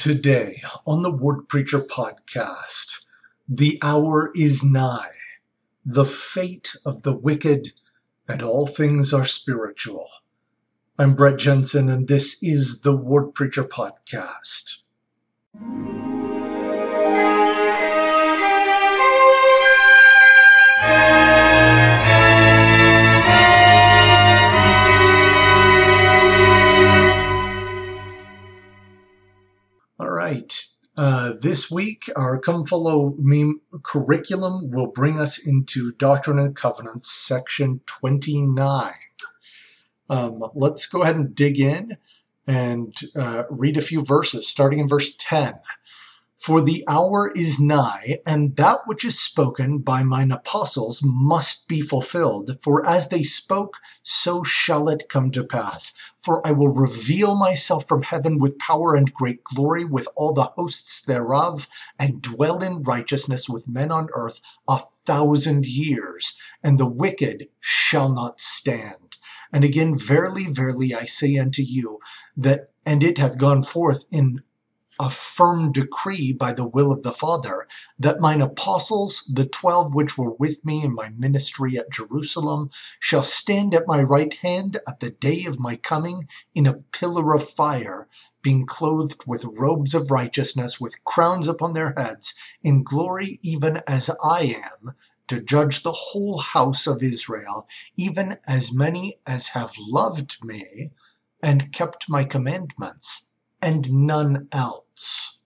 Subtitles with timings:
[0.00, 3.04] Today on the Word Preacher podcast,
[3.46, 5.10] the hour is nigh,
[5.84, 7.72] the fate of the wicked,
[8.26, 10.08] and all things are spiritual.
[10.98, 14.84] I'm Brett Jensen, and this is the Word Preacher podcast.
[31.00, 37.10] Uh, this week, our Come Follow Me curriculum will bring us into Doctrine and Covenants,
[37.10, 38.92] section 29.
[40.10, 41.96] Um, let's go ahead and dig in
[42.46, 45.54] and uh, read a few verses, starting in verse 10.
[46.40, 51.82] For the hour is nigh, and that which is spoken by mine apostles must be
[51.82, 52.56] fulfilled.
[52.62, 55.92] For as they spoke, so shall it come to pass.
[56.18, 60.52] For I will reveal myself from heaven with power and great glory, with all the
[60.56, 61.68] hosts thereof,
[61.98, 68.08] and dwell in righteousness with men on earth a thousand years, and the wicked shall
[68.08, 69.18] not stand.
[69.52, 71.98] And again, verily, verily, I say unto you,
[72.34, 74.40] that, and it hath gone forth in
[75.00, 77.66] a firm decree by the will of the Father,
[77.98, 83.22] that mine apostles, the twelve which were with me in my ministry at Jerusalem, shall
[83.22, 87.48] stand at my right hand at the day of my coming in a pillar of
[87.48, 88.08] fire,
[88.42, 94.10] being clothed with robes of righteousness, with crowns upon their heads, in glory even as
[94.22, 94.92] I am,
[95.28, 100.90] to judge the whole house of Israel, even as many as have loved me
[101.42, 103.29] and kept my commandments
[103.62, 105.40] and none else.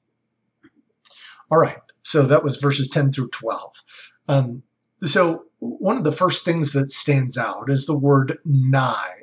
[1.51, 3.83] All right, so that was verses 10 through 12.
[4.29, 4.63] Um,
[5.05, 9.23] so, one of the first things that stands out is the word nigh.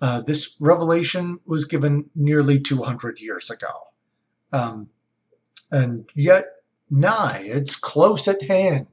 [0.00, 3.68] Uh, this revelation was given nearly 200 years ago.
[4.52, 4.90] Um,
[5.70, 6.46] and yet,
[6.90, 8.86] nigh, it's close at hand.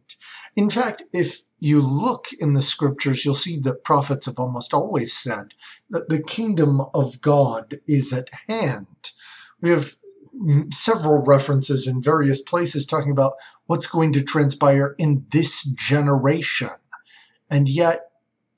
[0.56, 5.16] In fact, if you look in the scriptures, you'll see that prophets have almost always
[5.16, 5.54] said
[5.90, 9.12] that the kingdom of God is at hand.
[9.66, 9.96] We have
[10.70, 13.34] several references in various places talking about
[13.66, 16.70] what's going to transpire in this generation.
[17.50, 18.12] And yet,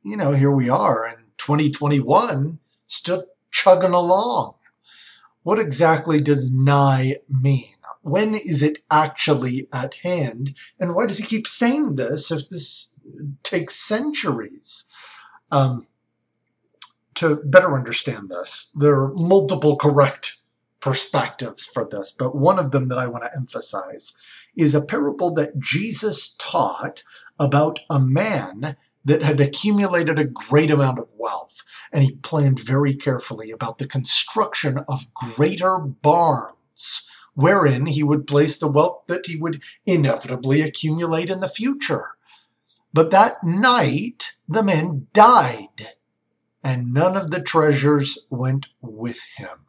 [0.04, 4.56] you know, here we are in 2021, still chugging along.
[5.44, 7.76] What exactly does nigh mean?
[8.02, 10.58] When is it actually at hand?
[10.78, 12.94] And why does he keep saying this if this
[13.44, 14.94] takes centuries?
[15.52, 15.84] Um,
[17.14, 20.37] to better understand this, there are multiple correct
[20.80, 24.14] perspectives for this, but one of them that I want to emphasize
[24.56, 27.04] is a parable that Jesus taught
[27.40, 32.94] about a man that had accumulated a great amount of wealth, and he planned very
[32.94, 39.36] carefully about the construction of greater barns wherein he would place the wealth that he
[39.36, 42.10] would inevitably accumulate in the future.
[42.92, 45.90] But that night, the man died,
[46.64, 49.67] and none of the treasures went with him.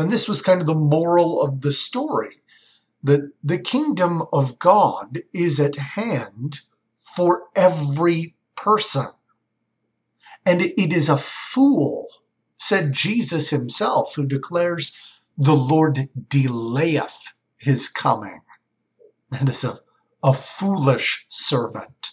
[0.00, 2.42] And this was kind of the moral of the story
[3.02, 6.60] that the kingdom of God is at hand
[6.96, 9.08] for every person.
[10.46, 12.08] And it is a fool,
[12.56, 18.40] said Jesus himself, who declares, The Lord delayeth his coming.
[19.30, 19.80] That is a,
[20.22, 22.12] a foolish servant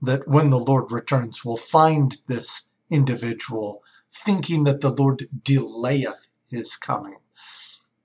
[0.00, 6.76] that when the Lord returns will find this individual thinking that the Lord delayeth his
[6.76, 7.16] coming.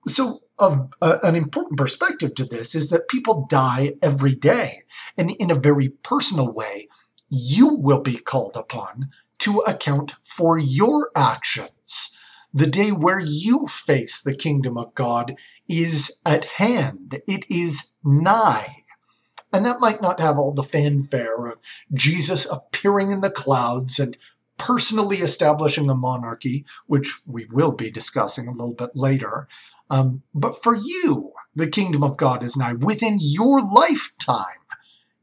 [0.07, 4.83] So, of uh, an important perspective to this is that people die every day,
[5.17, 6.87] and in a very personal way,
[7.29, 9.09] you will be called upon
[9.39, 12.17] to account for your actions.
[12.53, 15.35] The day where you face the kingdom of God
[15.67, 18.83] is at hand, it is nigh.
[19.53, 21.59] And that might not have all the fanfare of
[21.93, 24.17] Jesus appearing in the clouds and
[24.57, 29.47] personally establishing a monarchy, which we will be discussing a little bit later.
[29.89, 32.73] Um, but for you, the kingdom of God is nigh.
[32.73, 34.45] Within your lifetime,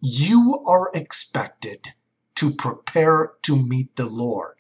[0.00, 1.94] you are expected
[2.36, 4.56] to prepare to meet the Lord.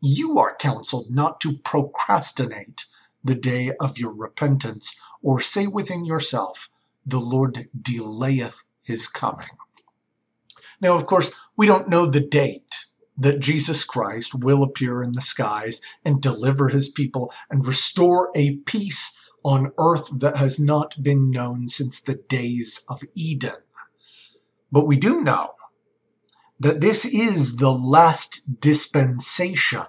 [0.00, 2.86] You are counseled not to procrastinate
[3.22, 6.70] the day of your repentance, or say within yourself,
[7.04, 9.48] The Lord delayeth his coming.
[10.80, 12.86] Now, of course, we don't know the date
[13.18, 18.56] that Jesus Christ will appear in the skies and deliver his people and restore a
[18.58, 23.56] peace on earth that has not been known since the days of Eden.
[24.70, 25.50] But we do know
[26.60, 29.86] that this is the last dispensation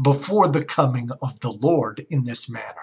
[0.00, 2.74] before the coming of the Lord in this manner.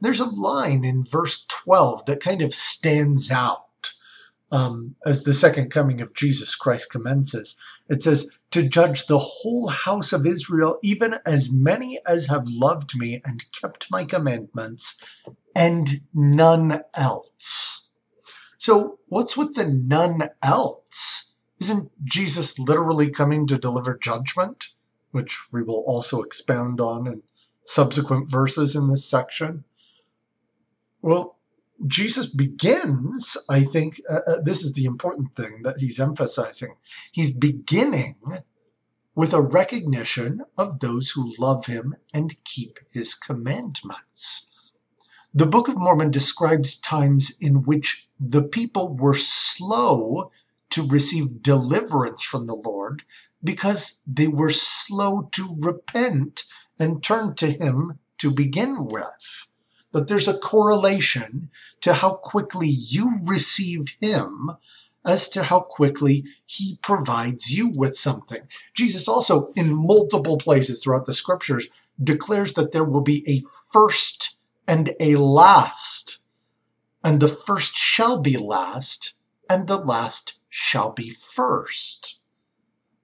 [0.00, 3.67] There's a line in verse 12 that kind of stands out
[4.50, 7.56] um, as the second coming of Jesus Christ commences.
[7.88, 12.96] It says, To judge the whole house of Israel, even as many as have loved
[12.96, 15.02] me and kept my commandments,
[15.54, 17.90] and none else.
[18.58, 21.36] So, what's with the none else?
[21.60, 24.68] Isn't Jesus literally coming to deliver judgment,
[25.10, 27.22] which we will also expound on in
[27.64, 29.64] subsequent verses in this section?
[31.02, 31.37] Well,
[31.86, 36.74] Jesus begins, I think, uh, uh, this is the important thing that he's emphasizing.
[37.12, 38.16] He's beginning
[39.14, 44.50] with a recognition of those who love him and keep his commandments.
[45.32, 50.32] The Book of Mormon describes times in which the people were slow
[50.70, 53.04] to receive deliverance from the Lord
[53.42, 56.44] because they were slow to repent
[56.78, 59.47] and turn to him to begin with
[59.92, 61.50] that there's a correlation
[61.80, 64.52] to how quickly you receive Him
[65.04, 68.42] as to how quickly He provides you with something.
[68.74, 71.68] Jesus also, in multiple places throughout the scriptures,
[72.02, 73.42] declares that there will be a
[73.72, 74.36] first
[74.66, 76.18] and a last,
[77.02, 79.14] and the first shall be last,
[79.48, 82.18] and the last shall be first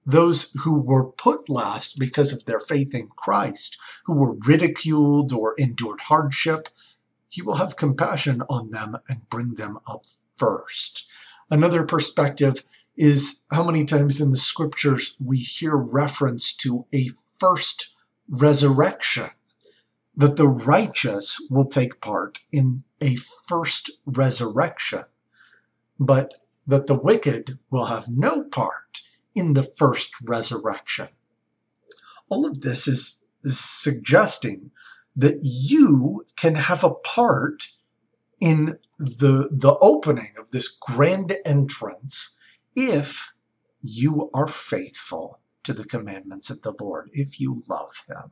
[0.05, 5.55] those who were put last because of their faith in Christ, who were ridiculed or
[5.57, 6.69] endured hardship,
[7.35, 10.05] he will have compassion on them and bring them up
[10.37, 11.11] first.
[11.51, 12.63] Another perspective
[12.95, 17.93] is how many times in the scriptures we hear reference to a first
[18.29, 19.31] resurrection,
[20.15, 25.03] that the righteous will take part in a first resurrection,
[25.99, 26.35] but
[26.65, 29.01] that the wicked will have no part
[29.35, 31.09] in the first resurrection.
[32.29, 34.71] All of this is, is suggesting
[35.15, 37.69] that you can have a part
[38.39, 42.39] in the, the opening of this grand entrance
[42.75, 43.33] if
[43.81, 48.31] you are faithful to the commandments of the Lord, if you love Him.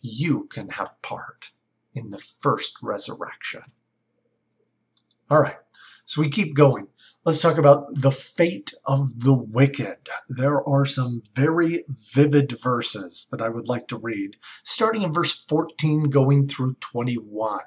[0.00, 1.50] You can have part
[1.94, 3.62] in the first resurrection.
[5.30, 5.56] All right.
[6.04, 6.88] So we keep going.
[7.24, 10.08] Let's talk about the fate of the wicked.
[10.28, 15.34] There are some very vivid verses that I would like to read, starting in verse
[15.34, 17.60] 14 going through 21.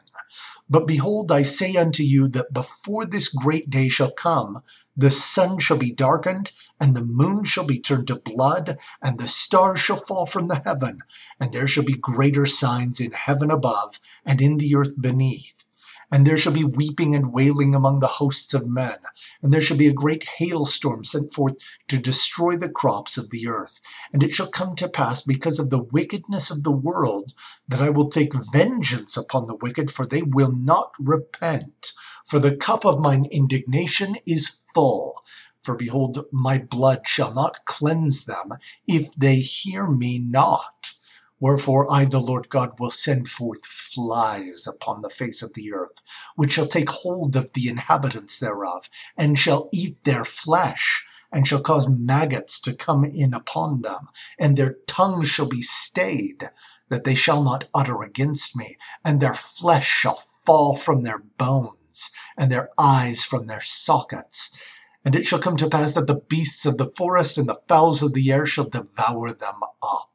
[0.70, 4.64] But behold, I say unto you that before this great day shall come,
[4.96, 9.28] the sun shall be darkened, and the moon shall be turned to blood, and the
[9.28, 11.00] stars shall fall from the heaven,
[11.42, 15.66] and there shall be greater signs in heaven above and in the earth beneath
[16.12, 18.98] and there shall be weeping and wailing among the hosts of men,
[19.42, 21.56] and there shall be a great hailstorm sent forth
[21.88, 23.80] to destroy the crops of the earth.
[24.12, 27.34] And it shall come to pass, because of the wickedness of the world,
[27.68, 31.94] that I will take vengeance upon the wicked, for they will not repent.
[32.26, 35.24] For the cup of mine indignation is full.
[35.64, 38.54] For behold, my blood shall not cleanse them,
[38.88, 40.94] if they hear me not.
[41.40, 46.02] Wherefore I, the Lord God, will send forth flies upon the face of the earth,
[46.36, 51.62] which shall take hold of the inhabitants thereof, and shall eat their flesh, and shall
[51.62, 56.50] cause maggots to come in upon them, and their tongues shall be stayed,
[56.90, 62.12] that they shall not utter against me, and their flesh shall fall from their bones,
[62.38, 64.62] and their eyes from their sockets.
[65.04, 68.04] And it shall come to pass that the beasts of the forest and the fowls
[68.04, 70.11] of the air shall devour them up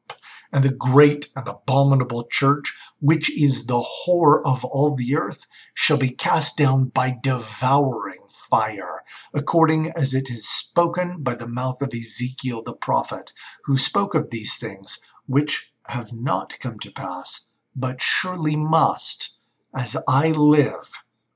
[0.51, 5.97] and the great and abominable church, which is the whore of all the earth, shall
[5.97, 9.01] be cast down by devouring fire,
[9.33, 13.33] according as it is spoken by the mouth of Ezekiel the prophet,
[13.65, 19.37] who spoke of these things, which have not come to pass, but surely must,
[19.75, 20.93] as I live,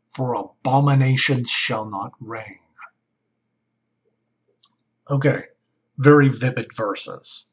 [0.10, 2.60] for abominations shall not reign.
[5.10, 5.44] Okay,
[5.98, 7.51] very vivid verses.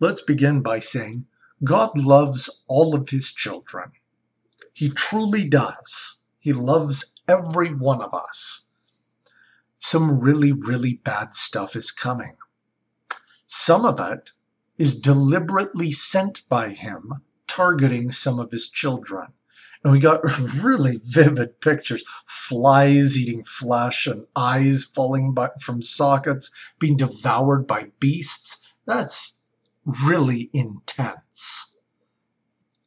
[0.00, 1.26] Let's begin by saying
[1.62, 3.92] God loves all of his children.
[4.72, 6.24] He truly does.
[6.38, 8.70] He loves every one of us.
[9.78, 12.36] Some really, really bad stuff is coming.
[13.46, 14.30] Some of it
[14.78, 19.34] is deliberately sent by him, targeting some of his children.
[19.84, 20.22] And we got
[20.62, 28.76] really vivid pictures flies eating flesh and eyes falling from sockets, being devoured by beasts.
[28.86, 29.39] That's
[29.84, 31.80] really intense.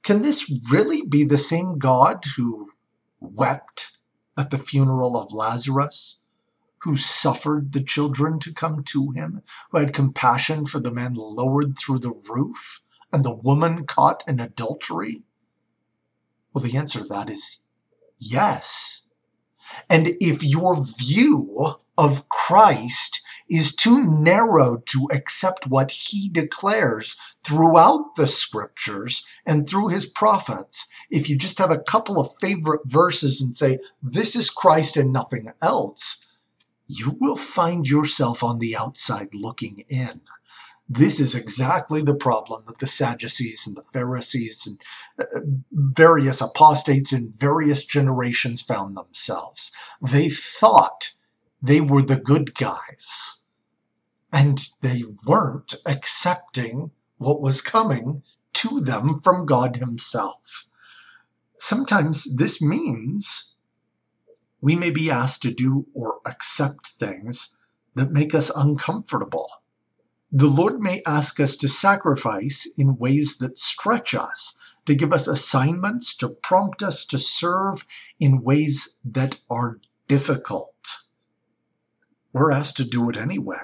[0.03, 2.71] Can this really be the same God who
[3.19, 3.97] wept
[4.37, 6.19] at the funeral of Lazarus,
[6.79, 11.77] who suffered the children to come to him, who had compassion for the man lowered
[11.77, 12.81] through the roof
[13.11, 15.23] and the woman caught in adultery?
[16.53, 17.61] Well, the answer to that is
[18.17, 19.09] yes.
[19.89, 28.15] And if your view of Christ is too narrow to accept what he declares throughout
[28.15, 33.41] the scriptures and through his prophets, if you just have a couple of favorite verses
[33.41, 36.25] and say, this is Christ and nothing else,
[36.87, 40.21] you will find yourself on the outside looking in.
[40.89, 44.81] This is exactly the problem that the Sadducees and the Pharisees and
[45.17, 45.39] uh,
[45.71, 49.71] various apostates in various generations found themselves.
[50.01, 51.13] They thought
[51.63, 53.45] they were the good guys,
[54.31, 58.21] and they weren't accepting what was coming
[58.53, 60.67] to them from God Himself.
[61.57, 63.55] Sometimes this means
[64.61, 67.57] we may be asked to do or accept things
[67.95, 69.49] that make us uncomfortable
[70.35, 75.27] the Lord may ask us to sacrifice in ways that stretch us, to give us
[75.27, 77.85] assignments, to prompt us to serve
[78.19, 80.73] in ways that are difficult.
[82.33, 83.59] We're asked to do it anyway.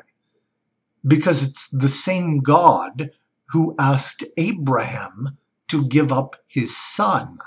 [1.05, 3.11] Because it's the same God
[3.49, 5.37] who asked Abraham
[5.69, 7.39] to give up his son.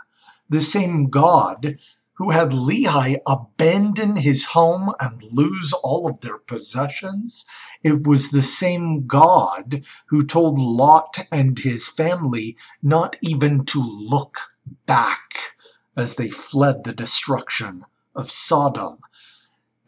[0.48, 1.76] The same God
[2.14, 7.44] who had Lehi abandon his home and lose all of their possessions.
[7.82, 14.52] It was the same God who told Lot and his family not even to look
[14.86, 15.54] back
[15.96, 18.98] as they fled the destruction of Sodom.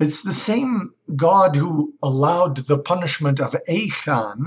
[0.01, 4.47] It's the same God who allowed the punishment of Achan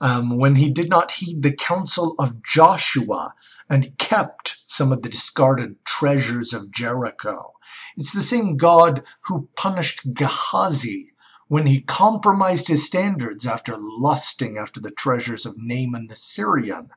[0.00, 3.34] um, when he did not heed the counsel of Joshua
[3.68, 7.54] and kept some of the discarded treasures of Jericho.
[7.96, 11.12] It's the same God who punished Gehazi
[11.48, 16.90] when he compromised his standards after lusting after the treasures of Naaman the Syrian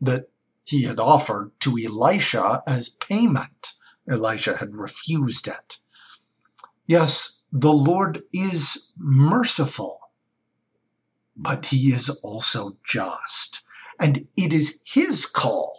[0.00, 0.30] that
[0.64, 3.72] he had offered to Elisha as payment.
[4.08, 5.78] Elisha had refused it.
[6.86, 10.10] Yes, the Lord is merciful,
[11.36, 13.62] but he is also just.
[13.98, 15.76] And it is his call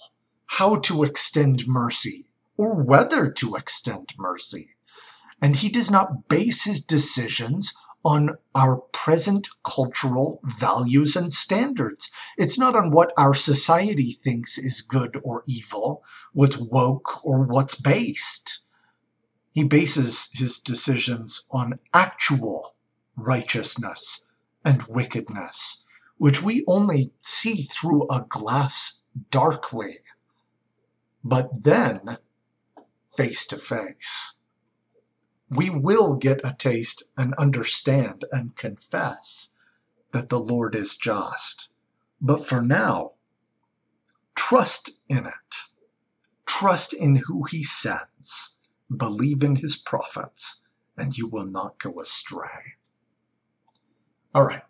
[0.48, 4.76] how to extend mercy or whether to extend mercy.
[5.42, 7.74] And he does not base his decisions
[8.04, 12.10] on our present cultural values and standards.
[12.38, 17.76] It's not on what our society thinks is good or evil, what's woke or what's
[17.76, 18.66] based.
[19.58, 22.76] He bases his decisions on actual
[23.16, 24.32] righteousness
[24.64, 25.84] and wickedness,
[26.20, 30.02] which we only see through a glass darkly
[31.24, 32.20] but then
[33.04, 34.44] face to face.
[35.50, 39.58] We will get a taste and understand and confess
[40.12, 41.70] that the Lord is just.
[42.22, 43.14] But for now,
[44.36, 45.56] trust in it.
[46.46, 48.57] Trust in who he sends.
[48.96, 50.68] Believe in his prophets,
[50.98, 52.76] and you will not go astray.
[54.34, 54.64] All right.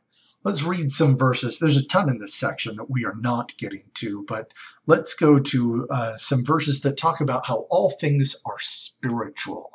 [0.44, 1.60] Let's read some verses.
[1.60, 4.54] There's a ton in this section that we are not getting to, but
[4.86, 9.72] let's go to uh, some verses that talk about how all things are spiritual.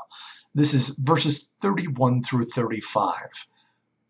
[0.54, 3.46] This is verses 31 through 35.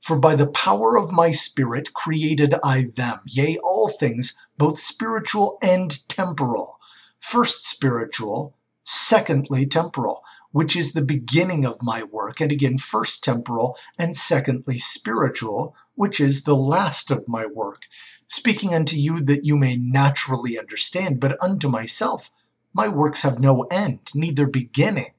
[0.01, 5.59] For by the power of my Spirit created I them, yea, all things, both spiritual
[5.63, 6.79] and temporal.
[7.21, 13.77] First spiritual, secondly temporal, which is the beginning of my work, and again, first temporal,
[13.99, 17.83] and secondly spiritual, which is the last of my work,
[18.27, 22.31] speaking unto you that you may naturally understand, but unto myself
[22.75, 25.13] my works have no end, neither beginning.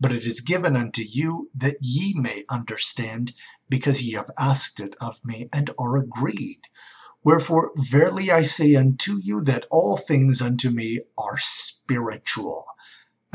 [0.00, 3.32] But it is given unto you that ye may understand,
[3.68, 6.68] because ye have asked it of me, and are agreed.
[7.22, 12.66] Wherefore, verily I say unto you that all things unto me are spiritual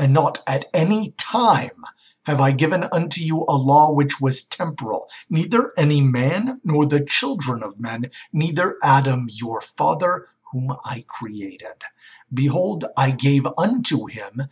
[0.00, 1.84] and not at any time
[2.24, 7.04] have I given unto you a law which was temporal, neither any man nor the
[7.04, 11.84] children of men, neither Adam your father, whom I created.
[12.32, 14.42] Behold, I gave unto him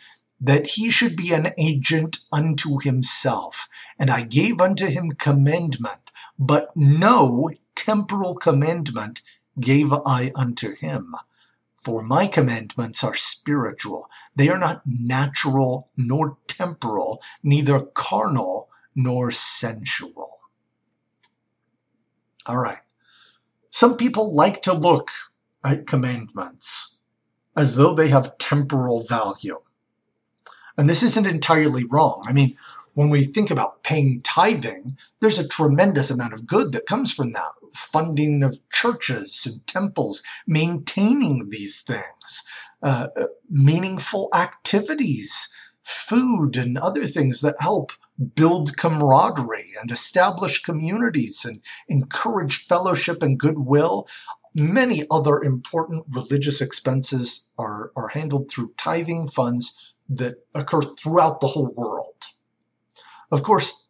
[0.41, 6.71] that he should be an agent unto himself, and I gave unto him commandment, but
[6.77, 9.23] no temporal commandment
[9.59, 11.15] gave I unto him
[11.89, 14.11] for my commandments are spiritual.
[14.37, 20.41] They are not natural nor temporal, neither carnal nor sensual.
[22.45, 22.81] All right.
[23.71, 25.11] Some people like to look
[25.65, 27.01] at commandments
[27.57, 29.63] as though they have temporal value.
[30.77, 32.23] And this isn't entirely wrong.
[32.29, 32.55] I mean,
[32.93, 37.33] when we think about paying tithing, there's a tremendous amount of good that comes from
[37.33, 42.45] that funding of churches and temples, maintaining these things.
[42.83, 43.09] uh,
[43.51, 45.49] meaningful activities,
[45.83, 47.93] food, and other things that help
[48.35, 54.07] build camaraderie and establish communities and encourage fellowship and goodwill.
[54.55, 61.49] Many other important religious expenses are, are handled through tithing funds that occur throughout the
[61.49, 62.27] whole world.
[63.31, 63.87] Of course,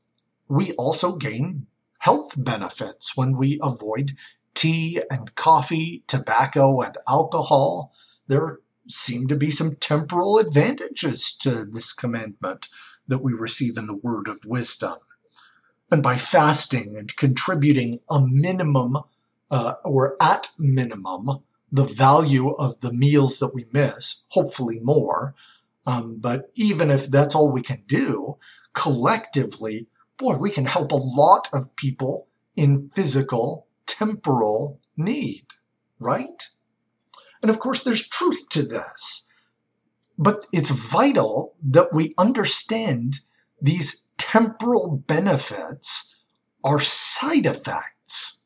[0.48, 1.66] we also gain
[2.08, 4.16] health benefits when we avoid
[4.54, 7.92] tea and coffee, tobacco and alcohol.
[8.28, 12.68] There seem to be some temporal advantages to this commandment
[13.06, 14.96] that we receive in the word of wisdom.
[15.90, 18.96] And by fasting and contributing a minimum
[19.50, 25.34] uh, or at minimum the value of the meals that we miss, hopefully more.
[25.84, 28.38] Um, but even if that's all we can do,
[28.72, 29.88] collectively,
[30.18, 35.46] boy, we can help a lot of people in physical, temporal need,
[35.98, 36.48] right?
[37.40, 39.26] And of course, there's truth to this.
[40.18, 43.20] But it's vital that we understand
[43.62, 46.24] these temporal benefits
[46.64, 48.44] are side effects.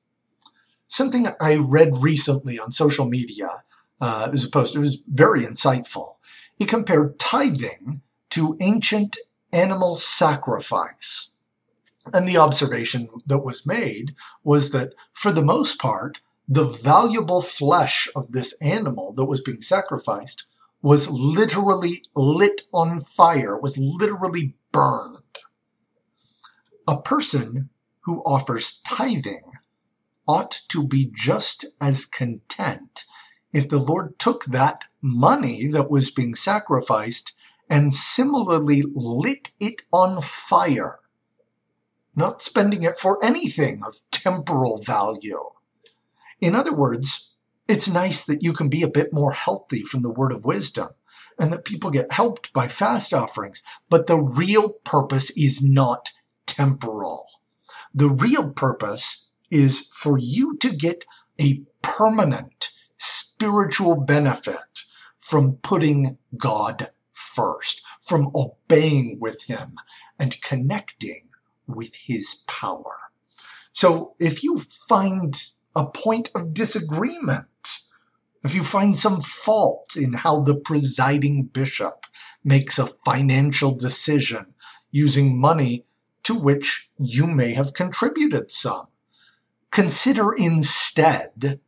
[0.86, 3.64] Something I read recently on social media,
[4.00, 6.16] uh, it was a post, it was very insightful.
[6.56, 9.16] He compared tithing to ancient
[9.52, 11.31] animal sacrifice.
[12.12, 18.08] And the observation that was made was that for the most part, the valuable flesh
[18.16, 20.46] of this animal that was being sacrificed
[20.82, 25.18] was literally lit on fire, was literally burned.
[26.88, 29.52] A person who offers tithing
[30.26, 33.04] ought to be just as content
[33.52, 37.36] if the Lord took that money that was being sacrificed
[37.68, 40.98] and similarly lit it on fire,
[42.14, 45.50] not spending it for anything of temporal value.
[46.40, 47.34] In other words,
[47.68, 50.88] it's nice that you can be a bit more healthy from the word of wisdom
[51.38, 53.62] and that people get helped by fast offerings.
[53.88, 56.10] But the real purpose is not
[56.46, 57.26] temporal.
[57.94, 61.04] The real purpose is for you to get
[61.40, 64.84] a permanent spiritual benefit
[65.18, 69.76] from putting God first, from obeying with Him
[70.18, 71.28] and connecting
[71.66, 72.96] with His power.
[73.72, 75.34] So if you find
[75.74, 77.46] a point of disagreement
[78.44, 82.06] if you find some fault in how the presiding bishop
[82.42, 84.54] makes a financial decision
[84.90, 85.84] using money
[86.24, 88.88] to which you may have contributed some,
[89.70, 91.60] consider instead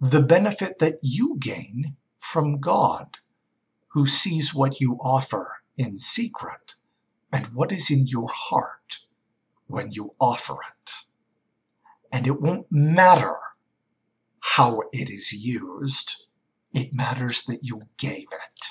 [0.00, 3.16] the benefit that you gain from God,
[3.88, 6.74] who sees what you offer in secret
[7.32, 9.03] and what is in your heart
[9.66, 10.92] when you offer it.
[12.12, 13.36] And it won't matter
[14.40, 16.26] how it is used.
[16.72, 18.66] It matters that you gave it.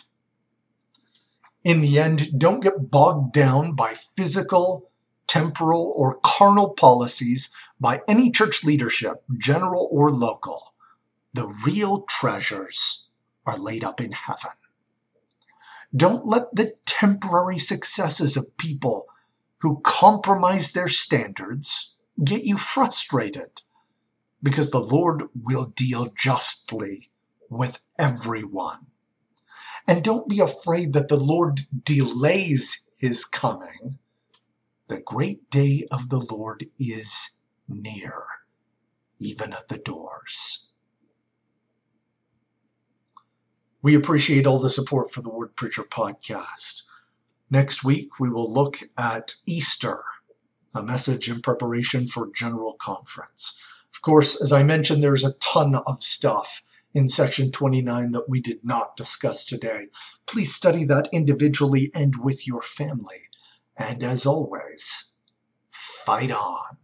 [1.63, 4.91] In the end, don't get bogged down by physical,
[5.27, 10.73] temporal, or carnal policies by any church leadership, general or local.
[11.33, 13.09] The real treasures
[13.45, 14.51] are laid up in heaven.
[15.95, 19.05] Don't let the temporary successes of people
[19.63, 23.61] who compromise their standards get you frustrated
[24.43, 27.09] because the Lord will deal justly
[27.49, 28.87] with everyone.
[29.87, 33.99] And don't be afraid that the Lord delays his coming.
[34.87, 38.25] The great day of the Lord is near,
[39.17, 40.67] even at the doors.
[43.81, 46.83] We appreciate all the support for the Word Preacher podcast.
[47.53, 50.03] Next week, we will look at Easter,
[50.73, 53.61] a message in preparation for General Conference.
[53.93, 56.63] Of course, as I mentioned, there's a ton of stuff
[56.95, 59.89] in section 29 that we did not discuss today.
[60.25, 63.29] Please study that individually and with your family.
[63.77, 65.13] And as always,
[65.69, 66.77] fight on.